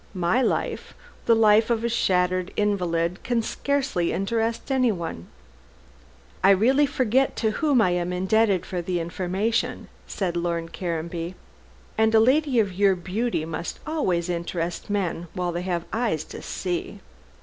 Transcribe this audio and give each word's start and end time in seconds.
My 0.15 0.41
life 0.41 0.95
the 1.27 1.35
life 1.35 1.69
of 1.69 1.83
a 1.83 1.87
shattered 1.87 2.51
invalid 2.55 3.21
can 3.21 3.43
scarcely 3.43 4.11
interest 4.11 4.71
anyone." 4.71 5.27
"I 6.43 6.49
really 6.49 6.87
forget 6.87 7.35
to 7.35 7.51
whom 7.51 7.81
I 7.81 7.91
am 7.91 8.11
indebted 8.11 8.65
for 8.65 8.81
the 8.81 8.99
information," 8.99 9.89
said 10.07 10.35
Lord 10.35 10.73
Caranby 10.73 11.35
mendaciously, 11.35 11.95
"and 11.99 12.15
a 12.15 12.19
lady 12.19 12.59
of 12.59 12.73
your 12.73 12.95
beauty 12.95 13.45
must 13.45 13.79
always 13.85 14.27
interest 14.27 14.89
men 14.89 15.27
while 15.35 15.51
they 15.51 15.61
have 15.61 15.85
eyes 15.93 16.23
to 16.33 16.41
see. 16.41 16.99